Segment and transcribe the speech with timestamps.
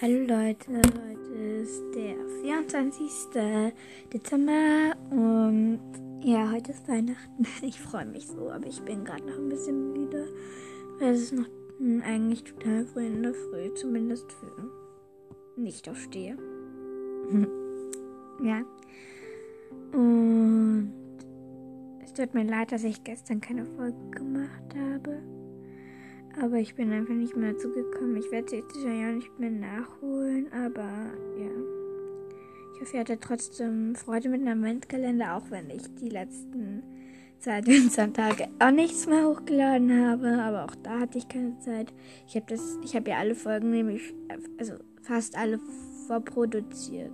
[0.00, 3.72] Hallo Leute, heute ist der 24.
[4.12, 5.80] Dezember und
[6.22, 7.44] ja, heute ist Weihnachten.
[7.62, 10.28] Ich freue mich so, aber ich bin gerade noch ein bisschen müde,
[11.00, 11.48] weil es ist noch
[12.04, 16.36] eigentlich total früh in der Früh, zumindest für nicht aufstehe.
[18.44, 18.62] ja.
[19.92, 20.92] Und
[22.04, 25.20] es tut mir leid, dass ich gestern keine Folge gemacht habe.
[26.40, 28.16] Aber ich bin einfach nicht mehr dazu gekommen.
[28.16, 30.82] Ich werde sie sicher ja nicht mehr nachholen, aber
[31.36, 31.50] ja.
[32.74, 36.84] Ich hoffe, ihr hattet trotzdem Freude mit dem Adventkalender, auch wenn ich die letzten
[37.40, 37.60] zwei
[38.12, 40.40] Tage auch nichts mehr hochgeladen habe.
[40.40, 41.92] Aber auch da hatte ich keine Zeit.
[42.28, 44.14] Ich habe das, ich habe ja alle Folgen nämlich,
[44.58, 45.58] also fast alle
[46.06, 47.12] vorproduziert.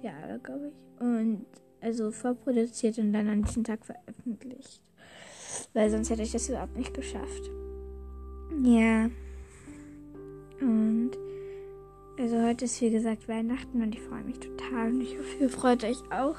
[0.00, 1.00] Ja, glaube ich.
[1.00, 1.44] Und
[1.82, 4.80] also vorproduziert und dann an diesem Tag veröffentlicht.
[5.74, 7.50] Weil sonst hätte ich das überhaupt nicht geschafft.
[8.62, 9.10] Ja.
[10.60, 11.10] Und
[12.18, 15.50] also heute ist wie gesagt Weihnachten und ich freue mich total und ich hoffe, ihr
[15.50, 16.36] freut euch auch.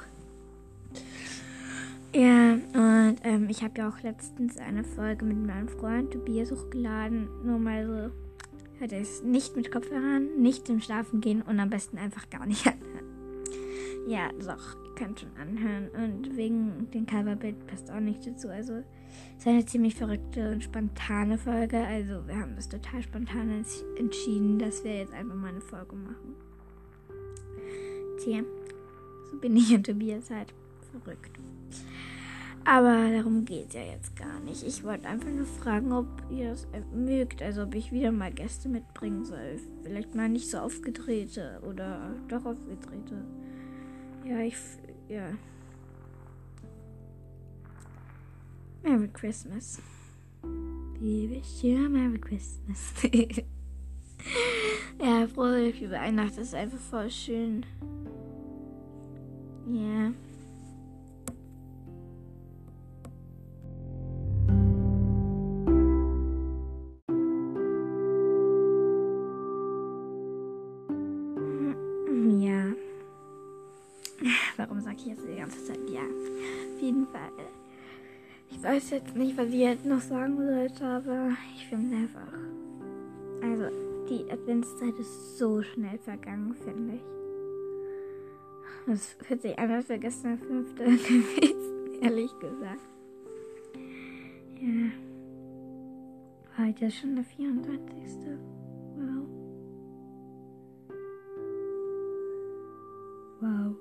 [2.14, 7.28] Ja, und ähm, ich habe ja auch letztens eine Folge mit meinem Freund Tobias hochgeladen.
[7.44, 11.98] Nur mal so, hört es nicht mit Kopfhörern, nicht im Schlafen gehen und am besten
[11.98, 13.06] einfach gar nicht anhören.
[14.08, 15.90] Ja, doch, ihr könnt schon anhören.
[15.90, 18.48] Und wegen dem Coverbild passt auch nicht dazu.
[18.48, 18.82] Also
[19.36, 21.78] es ist eine ziemlich verrückte und spontane Folge.
[21.78, 23.64] Also wir haben das total spontan
[23.98, 26.34] entschieden, dass wir jetzt einfach mal eine Folge machen.
[28.22, 28.40] Tja,
[29.30, 30.54] so bin ich und Tobias halt
[30.90, 31.38] verrückt.
[32.64, 34.64] Aber darum geht es ja jetzt gar nicht.
[34.66, 37.40] Ich wollte einfach nur fragen, ob ihr es mögt.
[37.40, 39.60] Also ob ich wieder mal Gäste mitbringen soll.
[39.84, 43.24] Vielleicht mal nicht so aufgedrehte oder doch aufgedrehte.
[44.24, 44.56] Ja, ich.
[45.08, 45.28] Ja.
[48.86, 49.80] Merry Christmas.
[51.00, 52.92] We wish you Merry Christmas.
[55.00, 57.66] ja, frohe Weihnachten ist einfach voll schön.
[59.66, 59.74] Ja.
[59.74, 60.12] Yeah.
[72.38, 72.72] Ja.
[74.56, 76.02] Warum sage ich jetzt die ganze Zeit ja?
[76.02, 77.32] Auf jeden Fall.
[78.48, 82.32] Ich weiß jetzt nicht, was ich jetzt noch sagen sollte, aber ich finde einfach.
[83.42, 83.64] Also,
[84.08, 87.02] die Adventszeit ist so schnell vergangen, finde ich.
[88.86, 92.80] Das hört sich an, als wäre gestern der fünfte gewesen, ehrlich gesagt.
[94.60, 94.90] Ja.
[96.58, 98.38] Heute ist schon der 24.
[98.96, 99.28] Wow.
[103.40, 103.76] Wow.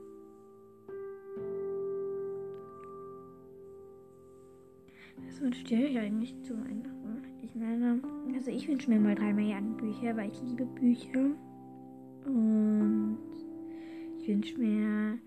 [5.35, 7.21] Was wünscht ihr euch eigentlich zu Weihnachten?
[7.43, 7.99] Ich meine,
[8.33, 11.31] also ich wünsche mir mal drei Milliarden Bücher, weil ich liebe Bücher.
[12.25, 13.17] Und
[14.17, 15.19] ich wünsche mir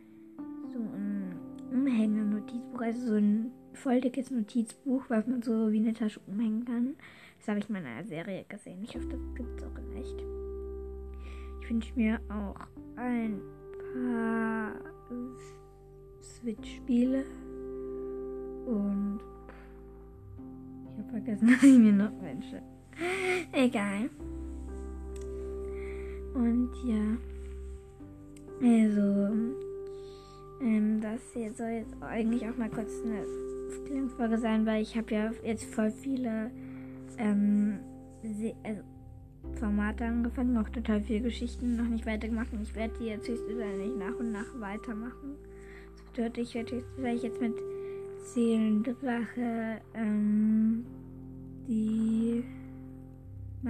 [0.73, 1.35] so ein
[1.71, 6.95] Umhänge-Notizbuch, also so ein voll dickes Notizbuch, was man so wie eine Tasche umhängen kann.
[7.41, 8.83] Das habe ich mal in einer Serie gesehen.
[8.85, 10.25] Ich hoffe, das gibt es auch in echt.
[11.61, 12.57] Ich wünsche mir auch
[12.97, 13.43] ein
[13.93, 14.73] paar
[16.23, 17.27] Switch-Spiele
[18.65, 19.21] und
[21.11, 22.63] vergessen, was ich mir noch wünsche.
[23.53, 24.11] Egal.
[26.35, 27.17] Und ja.
[28.61, 29.35] Also,
[30.61, 33.25] ähm, das hier soll jetzt eigentlich auch mal kurz eine
[33.69, 36.51] Aufklärungsfolge sein, weil ich habe ja jetzt voll viele
[37.19, 37.79] ähm,
[38.65, 38.83] also
[39.55, 43.97] Formate angefangen, auch total viele Geschichten noch nicht weitergemacht und ich werde die jetzt höchstwahrscheinlich
[43.97, 45.37] nach und nach weitermachen.
[45.93, 47.55] Das bedeutet, ich werde höchstwahrscheinlich jetzt mit
[48.25, 50.85] Seelendrache, ähm,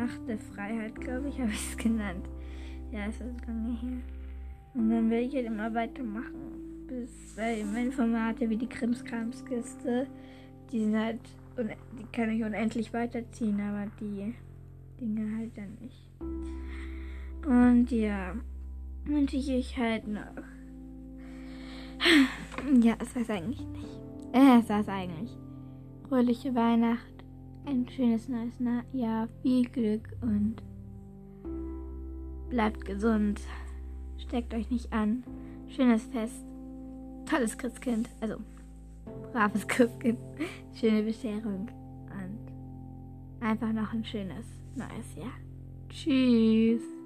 [0.09, 2.27] Macht der Freiheit, glaube ich, habe ich es genannt.
[2.91, 3.99] Ja, es ist lange her.
[4.73, 6.87] Und dann werde ich halt immer weitermachen.
[6.87, 10.07] Bis weil meine Formate wie die Krimskramskiste,
[10.73, 11.21] die sind halt,
[11.59, 14.35] die kann ich unendlich weiterziehen, aber die
[14.99, 16.09] Dinge halt dann nicht.
[17.47, 18.35] Und ja,
[19.05, 20.43] wünsche ich euch halt noch.
[22.81, 24.01] Ja, es weiß eigentlich nicht.
[24.33, 25.37] Äh, es weiß eigentlich.
[26.09, 27.18] Fröhliche Weihnacht
[27.69, 28.55] ein schönes neues
[28.93, 30.57] Jahr, viel Glück und
[32.49, 33.41] bleibt gesund.
[34.17, 35.23] Steckt euch nicht an.
[35.69, 36.45] Schönes Fest.
[37.27, 38.09] Tolles Christkind.
[38.21, 38.37] Also,
[39.33, 40.19] braves Christkind.
[40.81, 41.69] Schöne Bescherung.
[42.11, 45.33] Und einfach noch ein schönes neues Jahr.
[45.91, 46.98] Tschüss.